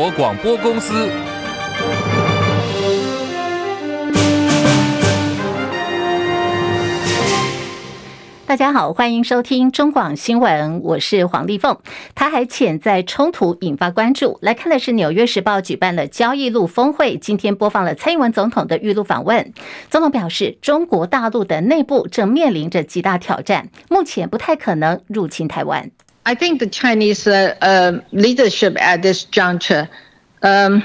[0.00, 1.10] 国广播公司。
[8.46, 11.76] 大家好，欢迎收听中广新闻，我是黄丽凤。
[12.14, 19.52] 台海潜在冲突引发关注，来看的是《纽约时报》举办的交易路峰会，今天播放了蔡英文总统的预录访问。
[19.90, 25.90] 总统表示，中国大陆的内部正面临着极大挑战，目前不太可能入侵台湾。
[26.26, 29.88] I think the Chinese uh, leadership at this juncture
[30.42, 30.82] um,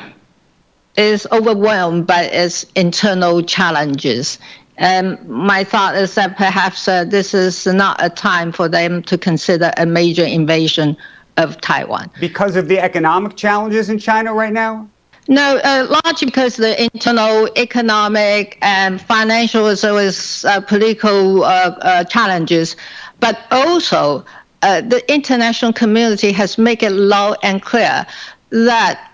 [0.97, 4.39] is overwhelmed by its internal challenges.
[4.77, 9.17] And my thought is that perhaps uh, this is not a time for them to
[9.17, 10.97] consider a major invasion
[11.37, 12.11] of Taiwan.
[12.19, 14.89] Because of the economic challenges in China right now?
[15.27, 21.47] No, uh, largely because the internal economic and financial as well as uh, political uh,
[21.47, 22.75] uh, challenges,
[23.19, 24.23] but also
[24.65, 28.03] uh, the international community has made it loud and clear
[28.49, 29.11] that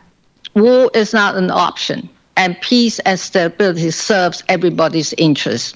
[0.55, 2.09] war is not an option.
[2.37, 5.75] And peace and stability serves everybody's interest.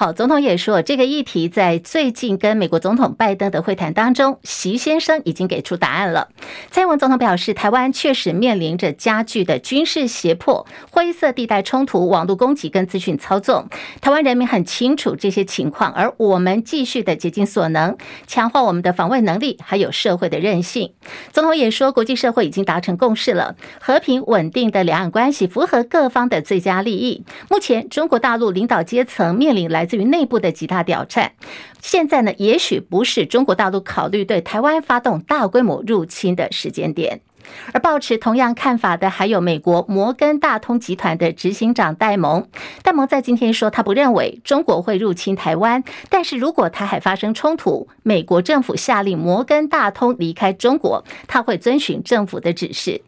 [0.00, 6.28] 好，总统也说，这个议题在最近跟美国总统拜登的会谈当中，习先生已经给出答案了。
[6.70, 13.68] 蔡英文总统表示，台湾确实面临着加剧的军事胁迫、灰色地带冲突、网络攻击跟资讯操纵。
[14.00, 17.96] 台湾人民很清楚这些情况，而我们继续的竭尽所能，
[18.28, 20.92] 强化我们的防卫能力，还有社会的韧性。
[21.32, 27.24] 总统也说，国际社会已经达成共识了，和平稳定的两岸关系符合各方的最佳利益。
[27.50, 31.32] 目前，中国大陆领导阶层面临来自于内部的极大挑战，
[31.80, 37.22] 现在呢，也许不是中国大陆考虑对台湾发动大规模入侵的时间点。
[37.72, 42.46] 而抱持同样看法的还有美国摩根大通集团的执行长戴蒙。
[42.82, 53.00] 戴蒙在今天说，他不认为中国会入侵台湾，但是如果台海发生冲突，美国政府下令摩根大通离开中国，他会遵循政府的指示。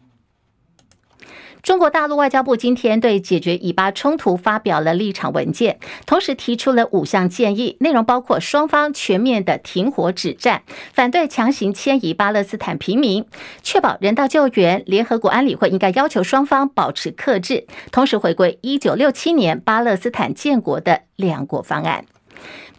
[1.63, 13.25] 中国大陆外交部今天对解决以巴冲突发表了立场文件，同时提出了五项建议，内容包括双方全面的停火止战，反对强行迁移巴勒斯坦平民，
[13.61, 14.81] 确保人道救援。
[14.87, 22.05] 联合国安理会应该要求双方保持克制，同时回归一九六七年巴勒斯坦建国的两国方案。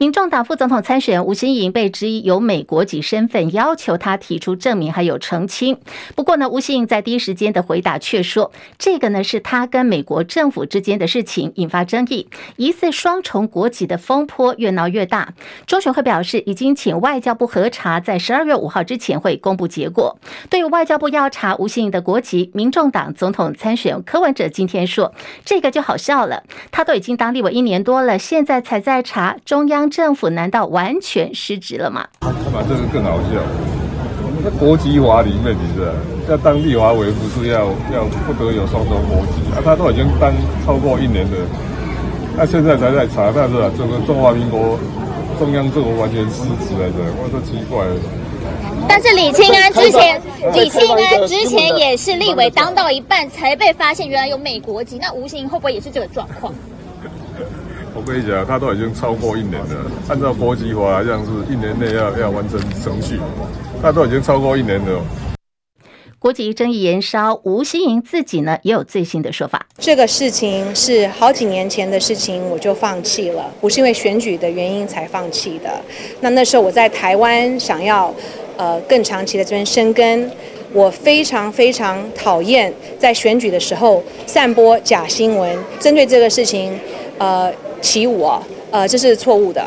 [0.03, 5.79] 民众党副总统参选吴欣盈被质疑有美国籍身份，要求他提出证明还有澄清。
[6.17, 12.27] 不过呢，吴欣盈在第一时间的回答却说，这个呢是他跟美国政府之间的事情，引发争议。
[12.57, 15.35] 疑似双重国籍的风波越闹越大。
[15.69, 20.19] 中选会表示，已经请外交部核查，在十二月五号之前会公布结果。
[20.51, 25.15] 对于外交部要查吴欣盈的国籍，民众党总统参选柯文哲今天说，
[25.45, 26.43] 这个就好笑了，
[26.73, 29.92] 他都已经当立委一年多了，现在才在查中央。
[29.93, 32.09] 政府难道完全失职了吗？
[32.21, 33.39] 他把这个更好笑。
[34.43, 35.93] 那国籍法里面，你知道，
[36.31, 39.61] 要当立法委不是要要不得有双重国籍啊？
[39.63, 40.33] 他都已经当
[40.65, 41.37] 超过一年了，
[42.37, 44.79] 那现在才在查，但是这个中华民国
[45.39, 47.85] 中央政府完全失职来着，我说奇怪。
[48.89, 50.21] 但是李庆安之前，
[50.55, 56.53] 李庆安之前也是立委当到一半才被发现原来有美国籍，那吴欣盈会不会也是这个状况？
[58.05, 59.91] 我跟你讲，他都已经超过一年了。
[60.09, 63.21] 按照国际法来讲，是一年内要要完成程序。
[63.81, 65.01] 他都已经超过一年了。
[66.19, 69.65] 国籍争议延烧，吴欣盈自己呢也有最新的说法。
[69.79, 75.71] 这个事情是好几年前的事情，我就放弃了，不是因为选举的原因才放弃的。
[76.21, 78.13] 那那时候我在台湾想要
[78.57, 80.29] 呃更长期的这边生根，
[80.73, 85.57] 我非常非常讨厌在选举的时候散播假新闻。
[85.79, 86.77] 针对这个事情，
[87.19, 87.53] 呃。
[87.83, 89.63] 起舞啊，呃，这是错误的。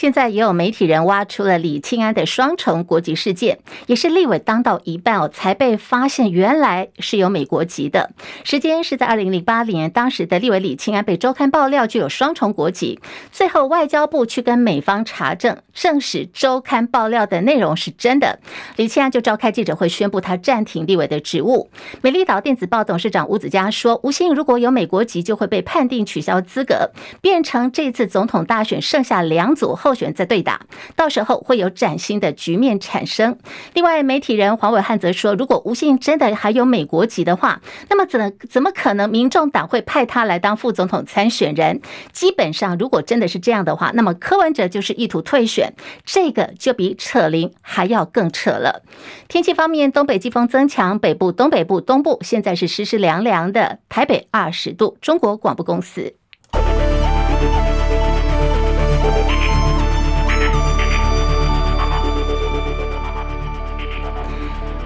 [0.00, 8.10] 现在也有媒体人挖出了李庆安的双重国籍事件，也是立委当到一半哦，才被发现原来是有美国籍的。
[8.42, 12.98] 时间是在二零零八年，当时的立委李庆安被周刊爆料具有双重国籍，
[13.30, 18.38] 最后外交部去跟美方查证，证实周刊爆料的内容是真的。
[18.76, 21.68] 李庆安就召开记者会，宣布他暂停立委的职务。
[22.00, 29.89] 美丽岛电子报董事长吴子嘉说，吴欣盈如果有美国籍，就会被判定取消资格，变成这次总统大选剩下两组后。
[29.90, 30.60] 候选在对打，
[30.94, 33.36] 到时候会有崭新的局面产生。
[33.74, 41.80] 另外，媒体人黄伟汉则说，如果吴信真的还有美国籍的话，那么怎怎么可能民众党会派他来当副总统参选人？
[42.12, 48.82] 基本上，如果真的是这样的话，那么柯文哲就是意图退选，这个就比扯铃还要更扯了。
[49.26, 54.96] 天气方面，东北季风增强，北部、东北部、东部现在是湿湿凉凉的，台北二十度。
[55.00, 56.19] 中国广播公司。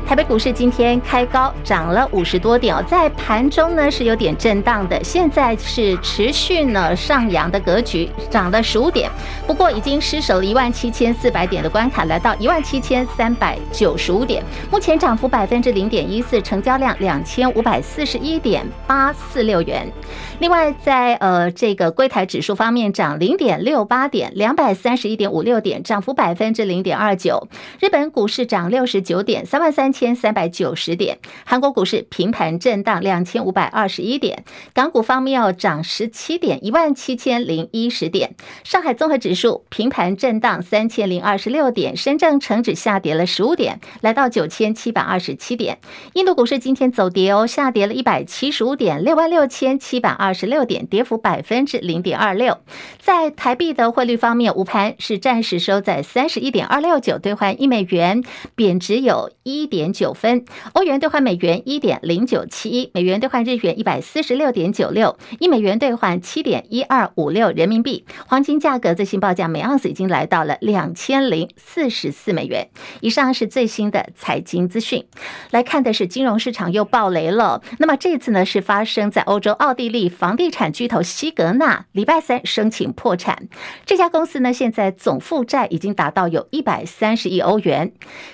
[0.07, 9.11] 台北股市今天开高，涨了五十多点哦，在盘中呢是有点震荡的，现在是持续呢上扬的格局，涨了十五点，
[9.47, 19.91] 不过已经失守了一万七千四百点的关卡，来到一万七千三百九十五点，目前涨幅百分之零点一四，成交量两千五百四十一点八四六元。
[20.39, 27.49] 另外在呃这个柜台指数方面涨零点六八点，两百三十一点五六点，涨幅百分之零点二九。
[27.81, 31.19] 日本股市涨六十九点，三万三千千三百九十点。
[31.47, 34.45] 韩国股市平盘震荡，两千五百二十一点。
[34.75, 38.35] 港股方面要涨十七点，一万七千零一十点。
[38.65, 41.97] 上海综合指数平盘震荡，三千零二十六点。
[41.97, 45.79] 深证成指下跌了十五点，来到九千七百二十七点。
[46.13, 52.59] 印度股市今天走跌哦，下跌了一百七十五点，六万六千七百二十六点，跌幅百分之零点二六。
[53.01, 58.23] 在台币的汇率方面，午盘是暂时收在三十一点二六九兑换一美元，
[58.55, 60.47] 贬值有一点点九分。
[60.73, 68.07] 欧元兑换美元一点零九七一，美元兑换日元一百四十六点九六，一美元兑换七点一二五六人民币。
[68.27, 72.71] 黄金价格最新报价每盎司已经来到了两千零四十四美元。
[73.03, 75.05] 以上是最新的财经资讯。
[75.51, 77.61] 来看的是金融市场又爆雷了。
[77.79, 83.49] 那么这次呢是发生在欧洲奥地利房地产巨头西格纳，礼拜三申请破产。
[83.85, 87.93] 这家公司呢现在总负债已经达到有一百三十亿欧元。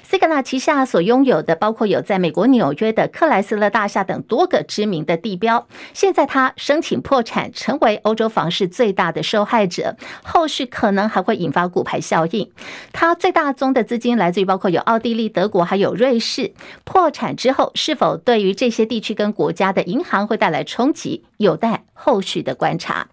[0.08, 9.96] 西格纳旗下所拥有的包括有在美国纽约的克莱斯勒大厦等多个知名的地标，现在他申请破产，成为欧洲房市最大的受害者。
[10.22, 12.50] 后续可能还会引发骨牌效应。
[12.92, 16.52] 他最大宗的资金来自于包括有奥地利、德国还有瑞士。
[16.84, 23.08] 破产之后，是否对于这些地区跟国家的银行会带来冲击，有待后续的观察。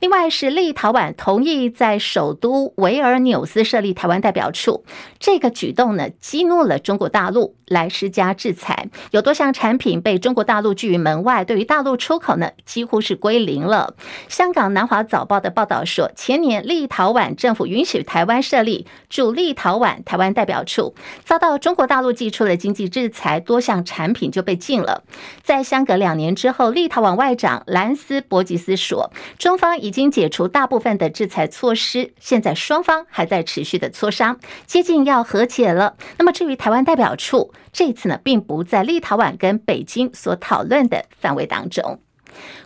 [0.00, 4.84] 另外是立陶宛同意在首都维尔纽斯设立台湾代表处，
[5.18, 13.94] 这个举动呢激怒了中国大陆，来施加制裁，有多项产品被中国大陆拒于门外，对于大陆出口呢几乎是归零了。
[14.28, 20.94] 香港南华早报的报道说，前年立陶宛政府允许台湾设立驻立陶宛台湾代表处，
[21.24, 25.04] 遭到中国大陆祭出了经济制裁，多项产品就被禁了。
[25.42, 35.96] 在相隔两年之后，立陶宛外长兰斯伯吉斯说，中中方已经解除大部分的制裁措施，现在双方还在持续的磋商，接近要和解了。
[36.18, 42.00] 那么至于台湾代表处，这次呢，并不在立陶宛跟北京所讨论的范围当中。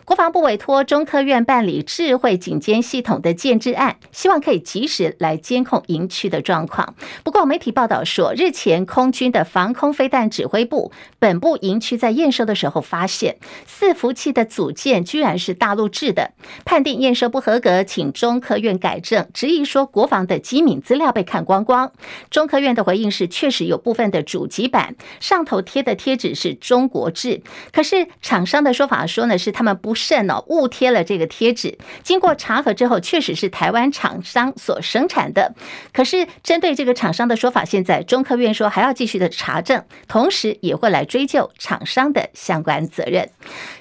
[0.05, 6.95] 国防部委托中科院办理智慧警监系统的建制案，希望可以及时来监控营区的状况。
[7.23, 13.37] 不过，媒体报道说，日前空军的防空飞弹指挥部本部营区在验收的时候，发现
[13.67, 16.31] 伺服器的组件居然是大陆制的，
[16.65, 21.91] 判定验收不合格，请中科院改正，质疑说国防的机敏资料被看光光。
[22.29, 29.93] 中科院的回应是，确实有部分的主机板上头贴的贴纸是中国制，可是厂商的说法说呢，是他们不。
[29.99, 31.77] 慎哦，误贴了这个贴纸。
[32.03, 35.53] 经过查核之后，确实是台湾厂商所生产的。
[35.91, 43.29] 可是针对这个厂商的说法，现在中科院说还要继续的查证，同时也会来追究厂商的相关责任。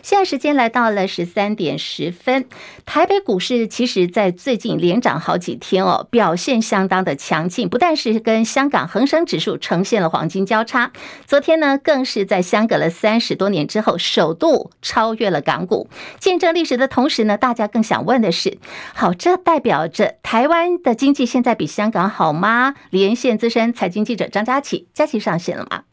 [0.03, 2.47] 现在时间来到了十三点十分，
[2.85, 10.91] 台北股市其实在最近连涨好几天哦，表现相当的强劲，不但是跟香港恒生指数呈现了黄金交叉，
[11.27, 15.89] 昨天呢更是在相隔了三十多年之后，首度超越了港股。
[16.19, 18.59] 见证历史的同时呢，大家更想问的是：
[18.95, 22.75] 好，这代表着台湾的经济现在比香港好吗？
[22.91, 25.85] 连线资深财经记者张佳琪，佳琪上线了吗？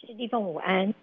[0.00, 0.94] 是地凤午安。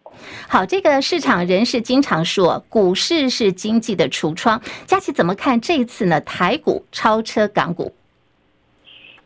[0.47, 4.61] 好，这个市场人士经常说，股市是经济的橱窗。
[4.85, 6.21] 佳琪怎么看这一次呢？
[6.21, 7.93] 台股超车港股。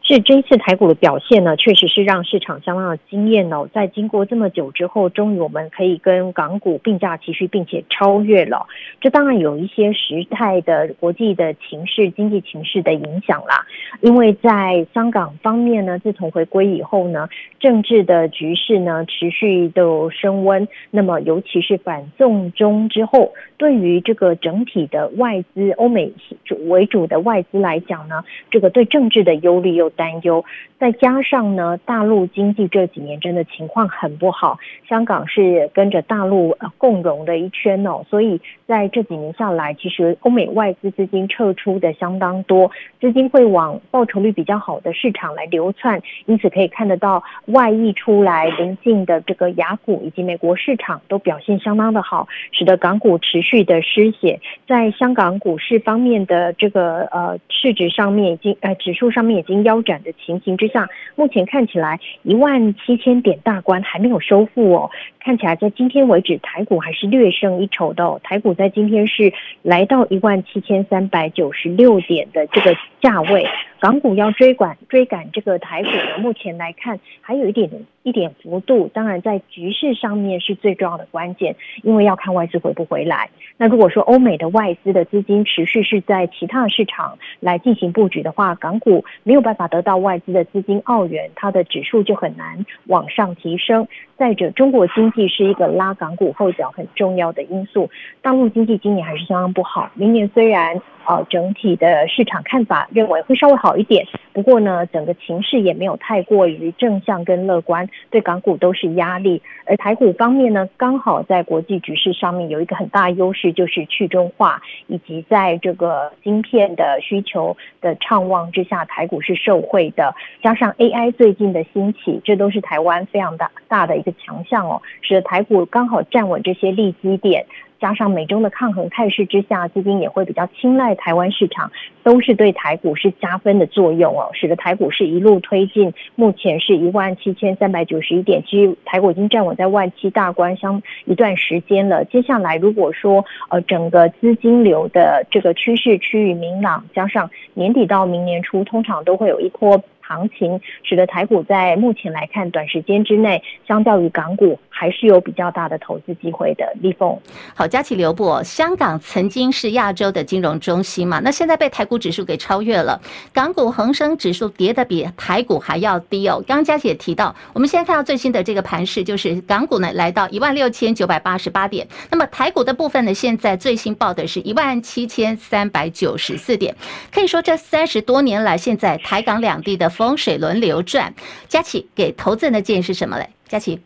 [0.07, 3.67] 是这一次台股的表现呢，确实是让市场相当的惊艳哦。
[3.73, 8.67] 在经过这么久之后，终于我们可以跟港股并驾齐驱，并且超越了。
[9.01, 13.65] 这当然有一些时态的国际的情势、经济情势的影响啦。
[13.99, 17.27] 因为在香港方面呢，自从回归以后呢，
[17.59, 20.65] 政治的局势呢持续的升温。
[20.89, 26.13] 那么尤其是反送中之后，对于这个整体的外资、欧美
[26.45, 30.45] 主为主的外资来讲呢，这个对政治的忧虑又担忧，
[30.79, 42.69] 再加上呢，大陆经济这几年真的情况很不好，香港是跟着大陆共荣的一圈哦，所以在这几年下来，其实欧美外资资金撤出的相当多，
[43.01, 59.81] 资金会往报酬率比较好的市场来流窜，因此可以看得到外溢出来临近的这个雅股以及美国市场都表现相当的好，使得港股持续的失血，在香港股市方面的这个呃市值上面已经呃指数上面已经腰。
[59.87, 64.91] 展的情形之下，目前看起来一万七千点大关还没有收复哦。
[65.19, 68.19] 看起来在今天为止，台股还是略胜一筹的哦。
[68.23, 73.45] 台股在今天是来到一万七千三百九十六点的这个价位，
[73.79, 77.69] 港股要追赶追赶这个台股呢，目前来看还有一点
[78.03, 78.89] 一点幅度。
[78.93, 83.29] 当然，在局势上面是最重要的关键，因为要看外资回不回来。
[83.57, 93.87] 那如果说欧美的外资的资金持续是在其他市场来进行布局的话，港股没有办法得到外资的资金澳元，它的指数就很难往上提升。
[94.17, 97.89] 再者，中国经济是一个拉港股后脚很重要的因素。
[98.21, 109.41] 大陆经济今年还是相当不好，明年虽然呃整体的市场看法认为会稍微好一点，不过呢，整个情势也没有太过于正向跟乐观，对港股都是压力。
[109.65, 120.15] 而台股方面呢，刚好在国际局势上面有一个很大优势，就是去中化，以及在这个晶片的需求的畅旺之下，台股是受惠的。
[120.41, 127.45] 加上 AI 最近的兴起，这都是台湾非常大大的一个强项哦，使得台股刚好站稳这些利基点。
[127.79, 131.71] 加上美中的抗衡态势之下，资金也会比较青睐台湾市场，
[132.01, 142.03] 都是对台股是加分的作用哦，使得台股是一路推进，目前是一万七千三百九十一点，其实台股已经站稳在万七大关相一段时间了。
[142.05, 149.79] 接下来如果说呃整个资金流的这个趋势趋于明朗，加上年底到明年初，通常都会有一波。
[150.07, 156.63] 行情使得台股在目前来看，短时间之内，相较于港股还是有比较大的投资机会的。
[156.81, 157.19] 立凤，
[157.55, 158.39] 好，佳琪留步。
[158.43, 163.01] 香港曾经是亚洲的金融中心嘛，那现在被台股指数给超越了，
[163.33, 166.43] 港股恒生指数跌得比台股还要低哦。
[166.47, 176.75] 刚刚佳琪也提到，我们现在看到最新的这个盘势，就是港股呢来到一万六千九百八十八点，那么台股的部分呢，现在最新报的是一万七千三百九十四点，
[177.11, 179.87] 可以说这三十多年来，现在台港两地的。
[179.97, 181.11] 风水轮流转，
[181.47, 183.27] 佳琪给投资人的建议是什么嘞？
[183.47, 183.79] 佳琪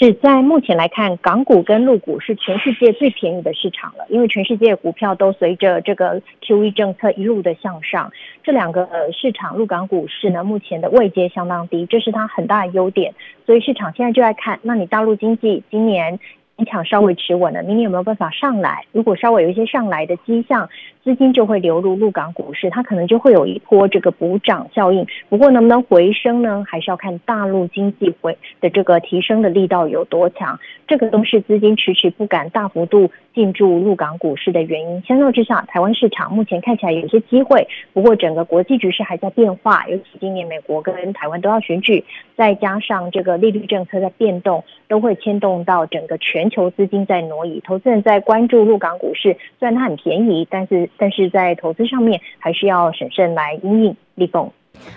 [0.00, 8.10] 是在目前来看，港股跟陆股是全世界最便宜的市场了，因为全世界股票都随着这个 QE 政策一路的向上，
[8.42, 13.12] 这两个市场陆港股市呢，目前的位阶相当低，这是它很大的优点，
[13.44, 16.18] 所以市场现在就在看，那你大陆经济今年。
[16.58, 18.84] 市场稍微持稳了，明年有没有办法上来？
[18.92, 20.68] 如果稍微有一些上来的迹象，
[21.02, 25.06] 资金就会流入陆港股市，它可能就会有一波这个补涨效应。
[25.30, 26.62] 不过能不能回升呢？
[26.68, 30.58] 还是要看大陆经济回的这个提升的力道有多强。
[30.86, 35.02] 这个都是资金迟迟不敢大幅度进驻陆港股市的原因。
[35.06, 42.04] 相较之下，台湾市场目前看起来有些机会，不过整个国际局势还在变化，尤其今年美国跟台湾都要选举，
[42.36, 46.50] 再加上这个利率政策在变动，都会牵动到整个全。
[46.50, 54.50] 球资金在挪移，投资人在关注陆港股市，虽然它很便宜，但是但是在投资上面还是要审慎来应应立凤。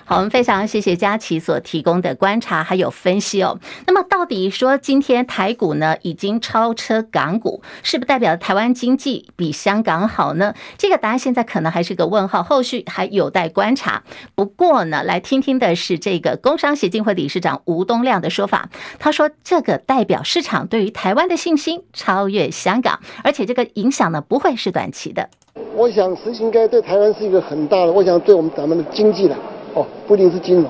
[0.06, 3.60] 好，我们非常谢谢佳琪所提供的观察还有分析哦。
[3.88, 10.54] 那么，到底说今天台股呢已经超车港股，是不是代表台湾经济比香港好呢？
[10.78, 14.04] 这个答案现在可能还是个问号，后续还有待观察。
[14.36, 18.70] 不过呢，来听听的是这个工商协进会理事长吴东亮的说法。
[19.00, 25.30] 他说，这个代表市场对于台湾的信心超越香港，而且这个影响呢不会是短期的。
[25.76, 29.36] 我想，是应该对台湾是一个很大的，我想对我们咱们的经济呢。
[29.76, 30.66] 哦，不一定是金融，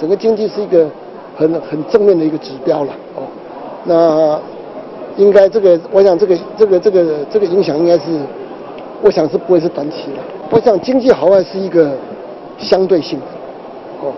[0.00, 0.86] 整个经济是一个
[1.36, 2.92] 很很正面的一个指标了。
[3.14, 3.22] 哦，
[3.84, 4.40] 那
[5.16, 8.02] 应该这个，我想这个这个这个这个影响应该是，
[9.00, 10.18] 我想是不会是短期的。
[10.50, 11.92] 我想经济好坏是一个
[12.58, 13.26] 相对性的。
[14.02, 14.12] 哦，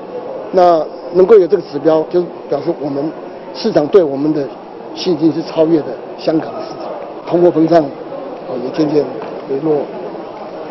[0.53, 0.83] 那
[1.13, 3.13] 能够有这个指标，就表示我们
[3.53, 4.43] 市场对我们的
[4.95, 6.89] 信心是超越的香港的市场。
[7.27, 7.83] 通货膨胀
[8.49, 9.05] 哦也渐渐
[9.49, 9.83] 回落，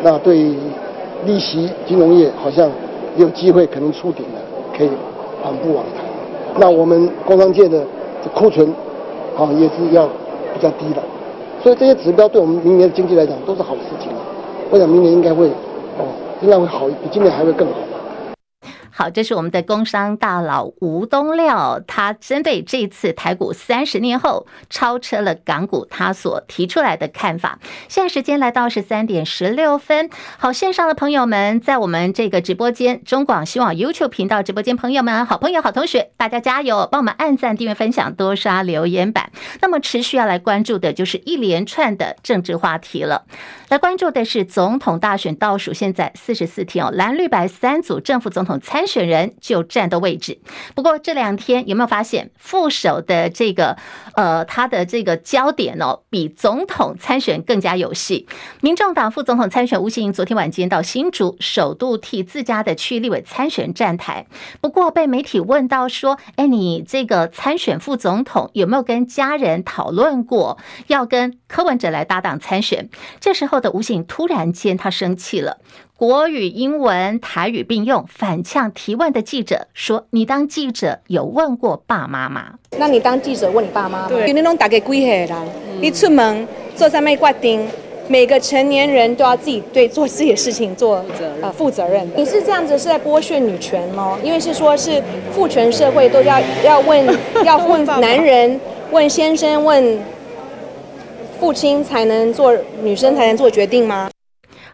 [0.02, 0.54] 那对
[1.24, 2.68] 利息金融业好像。
[3.16, 4.40] 有机会可能触顶了，
[4.76, 4.90] 可以
[5.42, 6.04] 缓步往上。
[6.58, 7.84] 那我们工商界的
[8.34, 8.68] 库存
[9.36, 10.06] 啊也是要
[10.52, 11.02] 比较低的，
[11.62, 14.10] 所以这些指标对我们明年的经济来讲都是好事情。
[14.70, 15.48] 我想明年应该会
[15.98, 16.06] 哦，
[16.40, 17.74] 应该会好，比今年还会更好。
[19.00, 27.58] 好，这是我们的工商大佬吴东亮，他针对这次台股三十年后超车了港股，他所提出来的看法。
[27.88, 39.32] 现在时间来到十三点十六分，好，线上的朋友们，在我们这个直播间中广新网 YouTube 频道直播间，朋友们，好朋友、好同学，大家加油，帮我们按赞、订阅、分享，多刷留言板。
[39.62, 43.24] 那么持续要来关注的就是一连串的政治话题了。
[43.70, 50.40] 来关注的是总统大选倒数现在四十四天哦，蓝绿白三组正副总统参选人就战斗位置。
[50.74, 53.76] 不过这两天有没有发现副手的这个
[54.14, 58.26] 呃他的这个焦点哦，比总统参选更加有戏？
[58.60, 64.26] 民众党副总统参选吴欣盈昨天晚间到新竹，首度替自家的区立委参选站台。
[64.60, 70.58] 不过被媒体问到说：“哎，你这个参选副总统有没有跟家人讨论过
[70.88, 75.58] 要跟柯文哲来搭档参选？”这时候的吴醒突然间他生气了，
[75.96, 82.54] 国语、英文、台语并用，反呛提问的记者说：“你当记者有问过爸妈吗？
[82.78, 84.06] 那你当记者问你爸妈吗？
[84.08, 85.30] 对，你拢大概几岁人？
[85.80, 87.66] 你出门做啥物决定？”
[88.10, 91.04] 每个成年人都要自己对做自己的事情做
[91.40, 92.16] 呃负责任的。
[92.16, 94.18] 你是这样子是在剥削女权吗？
[94.20, 95.00] 因为是说是
[95.30, 97.06] 父权社会都要要问
[97.46, 99.96] 要问男人问先生问
[101.40, 104.10] 父亲才能做女生才能做决定吗？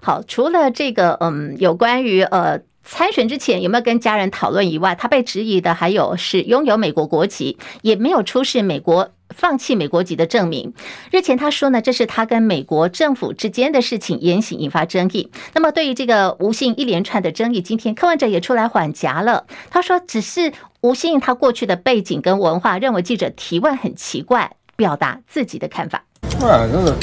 [0.02, 9.11] 好，除了这个嗯，有关于呃参选之前有没有跟家人讨论以外，他被质疑的还有是拥有美国国籍，也没有出示美国。
[9.30, 10.73] 放弃美国籍的证明。
[11.11, 15.30] 日前他说呢，这是他跟美国政府之间的事情，言行引发争议。
[15.52, 19.46] 那么对于这个吴姓一连串的争议，今天柯文哲也出来缓颊了。
[19.68, 26.04] 他说，只是吴姓他过去的背景跟文化，认为记者提问很奇怪，表达自己的看法。
[26.47, 26.95] 啊，这个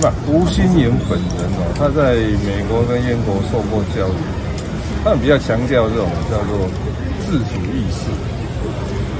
[0.00, 4.18] 不，吴欣盈本人哦，他在美国跟英国受过教育，
[5.04, 6.66] 他们比较强调这种叫做
[7.26, 8.10] 自主意识。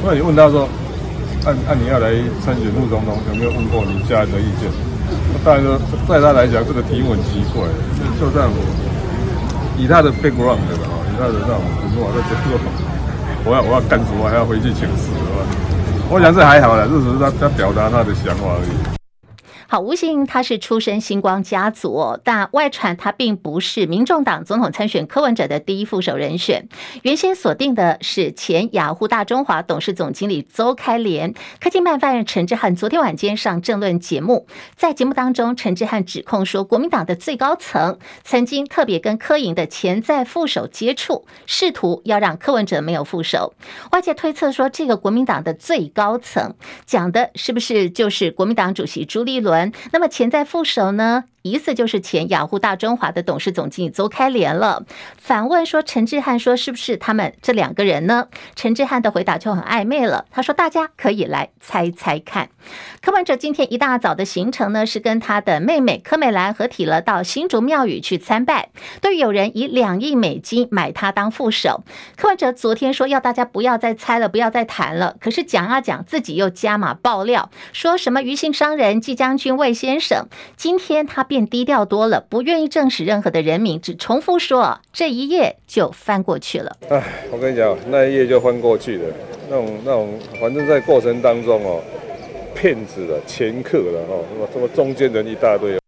[0.02, 0.68] 那你问他说，
[1.44, 2.10] 按按你要来
[2.44, 4.70] 参选副总统，有没有问过你家人的意见？
[5.44, 7.62] 当然说，在他来讲，这个提问很奇怪。
[8.18, 8.48] 就这样，
[9.76, 12.58] 以他的 background 的啊，以他的那种文化，他觉得
[13.44, 15.12] 我要我要干什么，还要回去请示，
[16.10, 18.97] 我想这还好了，这只是他他表达他的想法而已。
[19.70, 26.66] 好，吴欣他是出身星光家族，但外传他并不是民众党总统参选柯文哲的第一副手人选。
[27.02, 31.34] 原先锁定的是前雅虎大中华董事总经理邹开廉。
[31.60, 43.52] 科技办发人陈志汉昨天晚间上政论节目，在节目当中，陈志汉指控说，国民党的最高层曾经特别跟柯营的潜在副手接触，试图要让柯文哲没有副手。
[43.92, 46.54] 外界推测说，这个国民党的最高层
[46.86, 49.57] 讲的是不是就是国民党主席朱立伦？
[49.92, 51.24] 那么钱在副手呢？
[51.42, 54.84] 疑似就是前雅虎大中华的董事总经理邹开莲了。
[55.16, 58.28] 反问说，陈志汉说是不是他们这两个人呢？
[58.54, 60.26] 陈志汉的回答就很暧昧了。
[60.30, 62.50] 他说大家可以来猜猜看。
[63.00, 68.70] 柯文哲今天一大早的行程呢，是跟他的妹妹柯美兰合体了，到新竹庙宇去参拜。
[69.00, 71.82] 对于有人以两亿美金买他当副手，
[72.16, 75.16] 柯文哲昨天说要大家不要再猜了，不要再谈了。
[75.20, 81.48] 可是讲啊讲，自己又加码爆料，说什么余姓商人季将军魏先生，今天他变。
[81.48, 86.76] 低调多了，不愿意证实任何的人名，只重复说这一页就翻过去了。
[86.90, 89.04] 哎，我跟你讲，那一页就翻过去了。
[89.48, 91.80] 那种那种，反正在过程当中哦，
[92.54, 95.78] 骗子了、掮客了哦，什么什么中间人一大堆。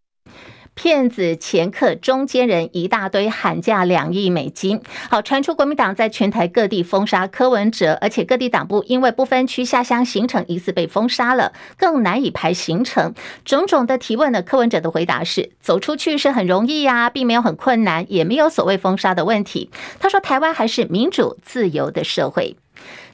[0.82, 4.80] 骗子、掮客、中间人一大堆，喊价两亿美金。
[5.10, 13.12] 好，传出国民党在全台各地封杀柯文哲，而且各地党部因为不分区下乡行程疑似被封杀了，更难以排行程。
[13.44, 19.68] 种种的提问呢，柯文哲的回答是：走出去是很容易呀、并没有很困难，也没有所谓封杀的问题。
[19.98, 22.56] 他说，台湾还是民主自由的社会。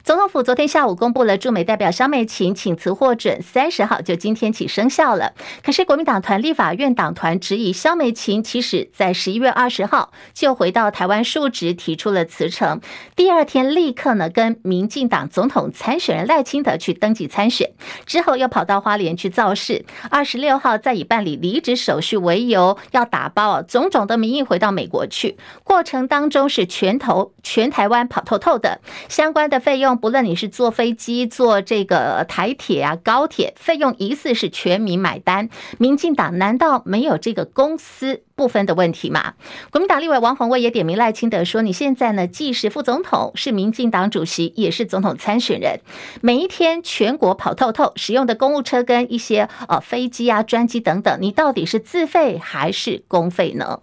[0.07, 5.33] 总统府昨天下午公布了驻美代表萧美琴请辞获准，三十号就今天起生效了。
[5.61, 12.79] 可是国民党团立法院党团质疑萧美琴，其实在十一月二十号就回到台湾述职，提出了辞呈。
[13.17, 17.71] 第二天立刻呢跟民进党总统参选人赖清德去登记参选，
[18.05, 19.83] 之后又跑到花莲去造势。
[20.09, 29.96] 二十六号再以办理离职手续为由要打包啊种种的名义回到美国去，过程当中是全头全台湾跑透透的，相关的费用。
[29.97, 35.49] 不论你是坐飞机、坐这个台铁啊、高铁，费用疑似是全民买单。
[35.77, 39.33] 民进党难道没有这个公私不分的问题吗？
[39.71, 45.79] 国民党立委王鸿薇也点名赖清德说：“你现在呢，既是副总统，是民进党主席，也是总统参选人。
[46.21, 53.79] 每一天全国跑透透，使用的公务车跟一些呃飞机啊、专机等等，你到底是自费还是公费呢？”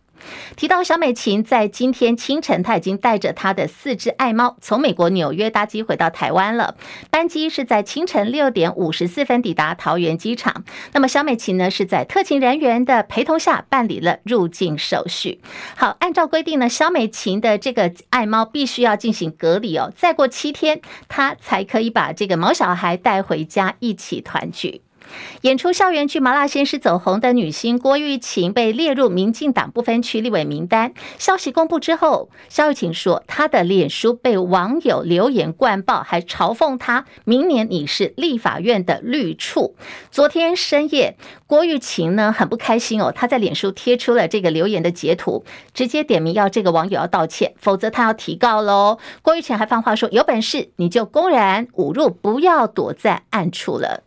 [0.57, 6.77] 提到小美琴，在今天清晨，她已经带着她的四只爱猫从美国纽约搭机回到台湾了。
[7.11, 10.65] 班机是在清晨六点五十四分抵达桃园机场。
[10.93, 15.41] 那么小美琴呢，是在特勤人员的陪同下办理了入境手续。
[15.77, 24.84] 好，按照规定呢，小美琴的这个爱猫必须要进行隔离哦，再过七天，她才可以把这个毛小孩带回家一起团聚。
[25.43, 30.95] 演出校园剧《麻辣鲜师》走红的女星郭玉琴被列入民进党不分区立委名单。
[31.19, 39.77] 消息公布之后，萧玉琴说她的脸书被网友留言灌爆，还嘲讽她明年你是立法院的绿处。
[40.11, 48.99] 昨天深夜，郭玉琴呢很不开心哦，她在脸书贴出了这个留言的截图，直接点名要这个网友要道歉，否则她要提告喽。
[49.23, 54.03] 郭玉琴还放话说：“有本事你就公然侮辱，不要躲在暗处了。”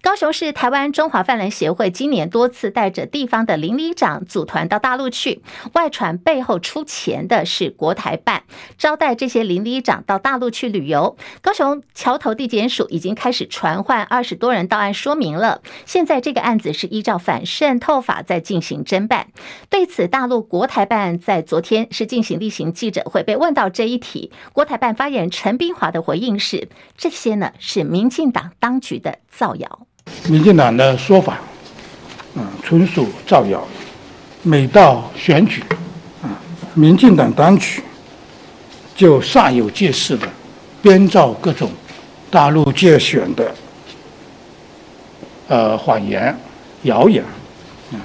[0.00, 5.42] 高雄市台湾中华犯人协会今年多次带着地方的邻里长组团到大陆去，
[5.74, 8.44] 外传背后出钱的是国台办，
[8.78, 11.16] 招待这些邻里长到大陆去旅游。
[11.42, 15.62] 高雄桥头地检署已经开始传唤二十多人到案说明了。
[15.84, 19.28] 现在这个案子是依照反渗透法在进行侦办。
[19.68, 29.86] 对此，大陆国台办在昨天是进行例行记者会，被问到这一题，国台办发言人陈斌华的回应是：这些呢是民进党当局的造谣。
[30.28, 31.40] 民进党的说法，
[32.36, 33.66] 啊，纯属造谣。
[34.42, 35.62] 每到选举，
[36.22, 36.30] 啊，
[36.74, 37.82] 民进党当局
[38.94, 40.26] 就煞有介事的
[40.80, 41.70] 编造各种
[42.30, 43.54] 大陆界选的
[45.48, 46.34] 呃谎言、
[46.82, 47.22] 谣言，
[47.92, 47.98] 啊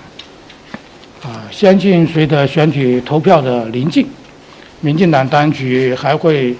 [1.24, 4.08] 啊，相信随着选举投票的临近，
[4.82, 6.56] 民进党当局还会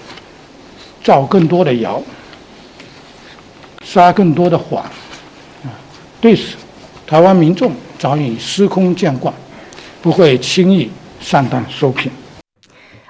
[1.02, 2.00] 造更多的谣，
[3.84, 4.84] 撒更多的谎。
[6.24, 6.56] 对此，
[7.06, 9.34] 台湾民众早已司空见惯，
[10.00, 12.10] 不会轻易上当受骗。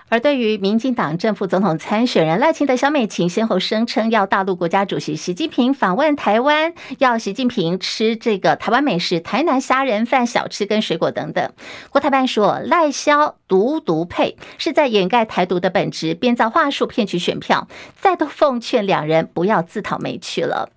[0.08, 11.52] 而对于民进党政副总统参选人赖清德、萧美琴先后声称要大陆国家主席习近平访问台湾，要习近平吃这个台湾美食——台南虾仁饭、小吃跟水果等等。
[11.90, 17.68] 国台办说赖萧独独配是在掩盖台独的本质，编造话术骗取选票，
[18.00, 20.68] 再度奉劝两人不要自讨没趣了。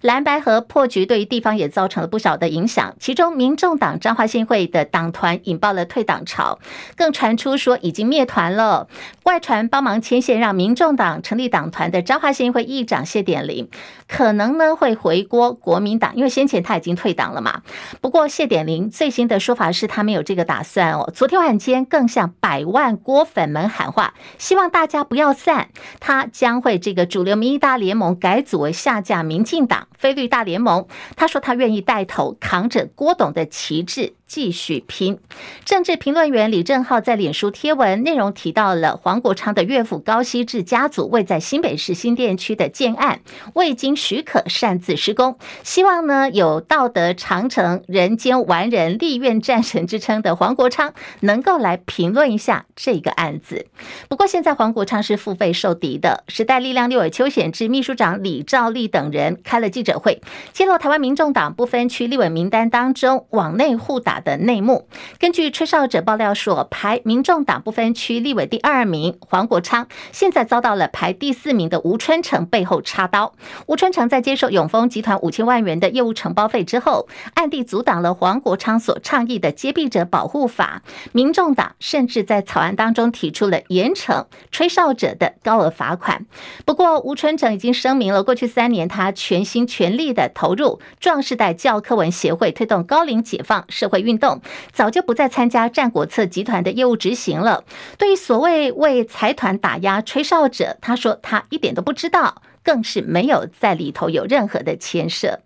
[0.00, 6.58] 蓝白合破局对于地方也造成了不小的影响，其中民众党彰化县会的党团引爆了退党潮，
[6.96, 8.88] 更传出说已经灭团了。
[9.24, 13.68] 外传帮忙牵线让民众党成立党团的彰化县会议长谢典林，
[14.08, 17.62] 可能呢会回锅国民党，因为先前他已经退党了嘛。
[18.00, 21.10] 不过谢典林最新的说法是他没有这个打算哦。
[21.14, 25.68] 昨天晚间更向百万郭粉们喊话，希望大家不要散，
[26.00, 29.88] 他将会这个主流民意大联盟改组为下架民进党。
[29.98, 34.14] 非绿大联盟，他说他愿意带头扛着郭董的旗帜。
[34.32, 35.18] 继续拼。
[35.66, 43.20] 政治评论员李正浩在脸书贴文内容提到了黄国昌的岳父高希志家族位在新北市新店区的建案
[43.52, 53.66] 未经许可擅自施工，希望呢有道德长城人间完人立院战神之称的黄国昌能够来评论一下这个案子。
[54.08, 60.22] 不过现在黄国昌是腹背受敌的，时代力量立委邱显智秘书长李兆立等人开了记者会，
[60.54, 64.88] 揭露台湾民众党不分区立委名单当中网内互打的内幕。
[65.18, 73.34] 根据吹哨者爆料说，排民众党不分区立委第二名黄国昌，现在遭到了排第四名的吴春成背后插刀。
[73.66, 80.82] 吴春成在接受永丰集团五千万元的业务承包费之后，暗地阻挡了黄国昌所倡议的接弊者保护法。
[81.10, 86.24] 民众党甚至在草案当中提出了严惩吹哨者的高额罚款。
[86.64, 94.11] 不过，吴春成已经声明了，过去三年他全心全力的投入壮世代教科文协会，推动高龄解放社会运。
[94.12, 97.64] 运动早就不再参加战国策集团的业务执行了。
[97.96, 105.40] 对于所谓为财团打压吹哨者，他说他一点都不知道，更是没有在里头有任何的牵涉。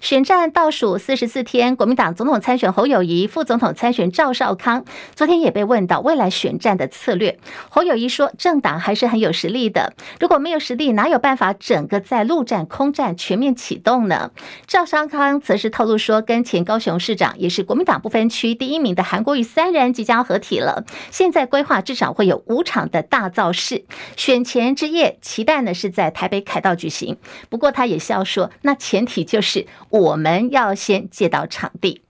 [0.00, 7.38] 选战倒数四十四天，国民党总统参选侯友谊、副总统参选赵少康，昨天也被问到未来选战的策略。
[7.68, 14.32] 侯友谊说，政党还是很有实力的，如果没有实力，哪有办法整个在陆战、空战全面启动呢？
[14.66, 23.84] 赵少康则是透露说，跟前高雄市长也是国民党不分区第一名的韩国瑜三人即将合体了，现在规划至少会有五场的大造势，
[24.16, 27.16] 选前之夜期待呢是在台北凯道举行。
[27.48, 29.51] 不过他也笑说，那前提就是。
[29.52, 32.00] 是我们要先借到场地。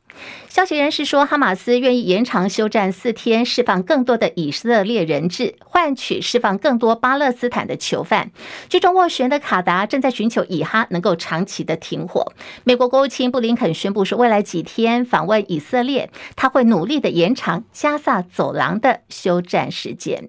[0.48, 8.30] 消息人士说，哈马斯愿意延长休战四天，释放更多的以色列人质，换取释放更多巴勒斯坦的囚犯。
[8.68, 12.32] 居中斡旋的卡达正在寻求以哈能够长期的停火。
[12.62, 20.28] 美国国务卿布林肯宣布说，未来几天访问以色列，他会努力的延长加萨走廊的休战时间。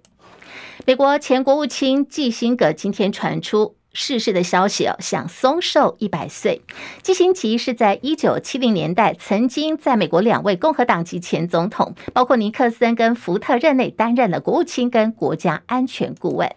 [0.86, 3.76] 美国前国务卿基辛格今天传出。
[3.94, 6.62] 逝世的消息哦，享寿寿一百岁。
[7.02, 16.52] 基辛奇是在一九七零年代曾经在美国两位共和党籍前总统，包括尼克森跟福特任内担任了国务卿跟国家安全顾问。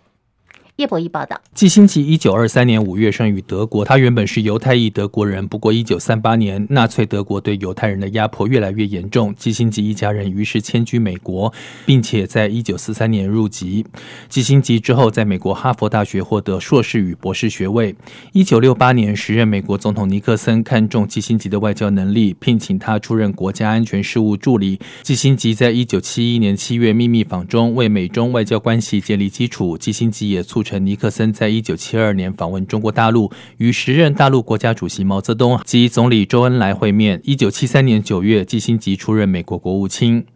[0.76, 1.40] 叶博弈报道。
[1.54, 5.48] 季辛吉一九二三年五月生于德国，他原本是犹太裔德国人。
[5.48, 11.50] 不过一九三八年，纳粹德国对犹太人的压迫越来越严重，季辛吉一家人于是迁居美国，
[11.86, 13.86] 并且在一九四三年入籍。
[14.28, 17.96] 季辛吉之后在美国哈佛大学获得硕士与博士学位。
[18.34, 24.78] 一九六八年，时任美国总统尼克森看中季辛吉的外交能力，聘请他出任国家安全事务助理。
[25.02, 29.78] 季辛吉在一九七一年七月秘密访中，为美中外交关系建立基础。
[29.78, 37.20] 季辛吉也促陈尼克森在一九七二年访问中国大陆，与时任大陆国家主席毛泽东及总理周恩来会面。
[37.22, 40.26] 一九七三年九月，季辛吉出任美国国务卿。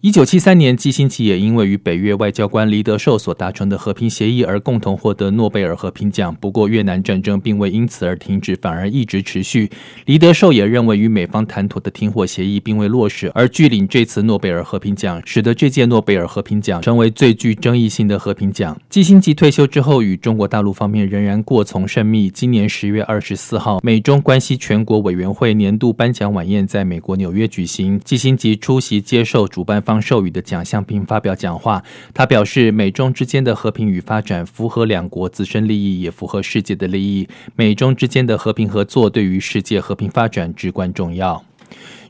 [0.00, 6.32] 一九七三年，季辛吉也因为与北越外交官黎德寿所达成的和平协议而共同获得诺贝尔和平奖。
[6.40, 9.68] 不过，越南战争并未因此而停止，反而一直持续。
[10.04, 18.80] 黎德寿也认为与美方谈妥的停火协议并未落实，而拒领这次诺贝尔和平奖，使得这届诺贝尔和平奖成为最具争议性的和平奖。
[18.88, 22.30] 季辛吉退休之后，与中国大陆方面仍然过从甚密。
[22.30, 37.26] 今年十月二十四号，美中关系全国委员会年度颁奖晚宴在美国纽约举行，季辛吉出席接受主办方授予的奖项并发表讲话，他表示，美中之间的和平与发展符合两国自身利益，也符合世界的利益。
[37.56, 41.42] 美中之间的和平合作对于世界和平发展至关重要。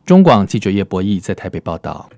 [0.04, 2.10] 中广记者叶博弈在台北报道。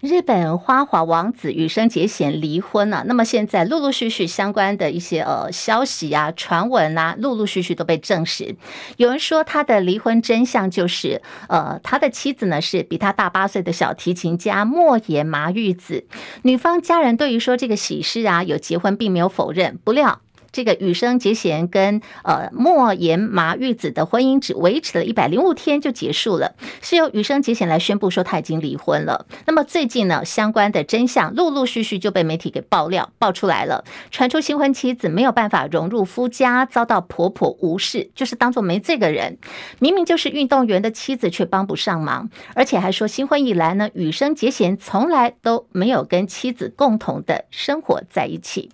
[0.00, 8.56] 日本花滑王子羽生结弦离婚了，那么现在陆陆续续相关的一些呃消息啊、传闻啊，陆陆续续都被证实。
[8.96, 16.06] 有人说他的离婚真相就是，呃，他的妻子呢是比他大八岁的小提琴家莫言麻玉子。
[16.44, 19.78] 女方家人对于说这个喜事啊有结婚，并没有否认。
[19.84, 20.22] 不料。
[20.52, 29.26] 这个羽生结弦跟呃莫言麻裕子的婚姻只维持了一百零五天就结束了，是由羽生结弦来宣布说他已经离婚了。
[29.46, 39.38] 那么最近呢，相关的真相陆陆续续就被媒体给爆料爆出来了，传出新婚妻子没有办法融入夫家，遭到婆婆无视，就是当做没这个人。
[39.78, 48.70] 明明就是运动员的妻子，却帮不上忙，而且还说新婚以来呢，羽生结弦从来都没有跟妻子共同的生活在一起。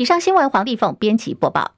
[0.00, 1.72] 以上新闻，黄丽凤编辑播报。